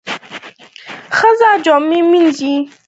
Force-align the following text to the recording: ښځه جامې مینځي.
ښځه 1.17 1.49
جامې 1.65 1.99
مینځي. 2.11 2.53